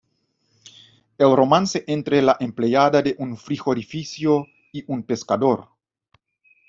El 1.25 1.35
romance 1.39 1.83
entre 1.95 2.23
la 2.23 2.35
empleada 2.39 3.03
de 3.03 3.13
un 3.19 3.37
frigorífico 3.37 4.47
y 4.71 4.83
un 4.91 5.03
pescador. 5.03 5.69